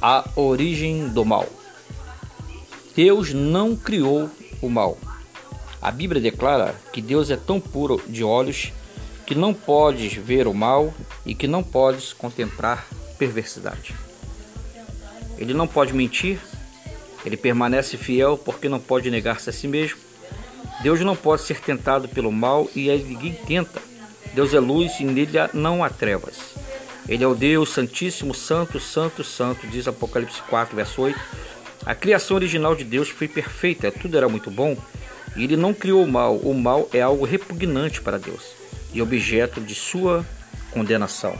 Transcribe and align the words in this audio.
A 0.00 0.24
origem 0.36 1.08
do 1.08 1.24
mal. 1.24 1.46
Deus 2.94 3.32
não 3.32 3.74
criou 3.74 4.30
o 4.62 4.68
mal. 4.68 4.96
A 5.82 5.90
Bíblia 5.90 6.20
declara 6.20 6.74
que 6.92 7.02
Deus 7.02 7.30
é 7.30 7.36
tão 7.36 7.60
puro 7.60 8.00
de 8.06 8.22
olhos 8.22 8.72
que 9.26 9.34
não 9.34 9.52
podes 9.52 10.14
ver 10.14 10.46
o 10.46 10.54
mal 10.54 10.94
e 11.26 11.34
que 11.34 11.48
não 11.48 11.62
podes 11.62 12.12
contemplar 12.12 12.86
perversidade. 13.18 13.94
Ele 15.36 15.52
não 15.52 15.66
pode 15.66 15.92
mentir, 15.92 16.40
ele 17.24 17.36
permanece 17.36 17.96
fiel 17.96 18.38
porque 18.38 18.68
não 18.68 18.78
pode 18.78 19.10
negar-se 19.10 19.50
a 19.50 19.52
si 19.52 19.66
mesmo. 19.66 19.98
Deus 20.82 21.00
não 21.00 21.16
pode 21.16 21.42
ser 21.42 21.60
tentado 21.60 22.08
pelo 22.08 22.30
mal 22.30 22.70
e 22.74 22.88
ninguém 22.88 23.34
tenta. 23.34 23.82
Deus 24.32 24.54
é 24.54 24.60
luz 24.60 25.00
e 25.00 25.04
nele 25.04 25.38
não 25.52 25.82
há 25.82 25.90
trevas. 25.90 26.54
Ele 27.08 27.24
é 27.24 27.26
o 27.26 27.34
Deus 27.34 27.70
Santíssimo, 27.70 28.34
Santo, 28.34 28.78
Santo, 28.78 29.24
Santo, 29.24 29.66
diz 29.66 29.88
Apocalipse 29.88 30.42
4, 30.42 30.76
verso 30.76 31.02
8. 31.02 31.18
A 31.86 31.94
criação 31.94 32.36
original 32.36 32.76
de 32.76 32.84
Deus 32.84 33.08
foi 33.08 33.26
perfeita, 33.26 33.90
tudo 33.90 34.16
era 34.16 34.28
muito 34.28 34.50
bom, 34.50 34.76
e 35.34 35.44
ele 35.44 35.56
não 35.56 35.72
criou 35.72 36.04
o 36.04 36.08
mal. 36.08 36.36
O 36.36 36.52
mal 36.52 36.88
é 36.92 37.00
algo 37.00 37.24
repugnante 37.24 38.02
para 38.02 38.18
Deus 38.18 38.52
e 38.92 39.00
objeto 39.00 39.60
de 39.60 39.74
sua 39.74 40.24
condenação. 40.70 41.36